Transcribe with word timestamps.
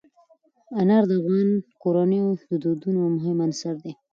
انار 0.79 1.03
د 1.09 1.11
افغان 1.21 1.49
کورنیو 1.81 2.27
د 2.49 2.51
دودونو 2.63 3.01
مهم 3.17 3.37
عنصر 3.45 3.75
دی. 3.83 3.93